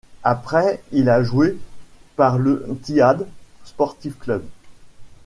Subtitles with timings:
[0.23, 1.59] Après, il a joué
[2.15, 3.27] pour le Tihad
[3.65, 4.43] Sportif Club.